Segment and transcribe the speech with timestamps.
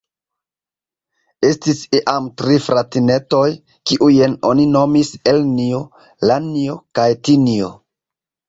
[1.49, 3.43] Estis iam tri fratinetoj,
[3.91, 5.83] kiujn oni nomis Elnjo,
[6.33, 7.71] Lanjo, kaj Tinjo.